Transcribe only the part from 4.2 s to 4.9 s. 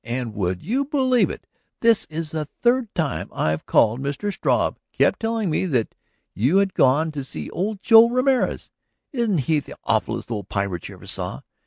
Struve